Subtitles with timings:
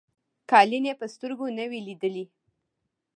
[0.51, 2.25] قالیني په سترګو نه وې لیدلي.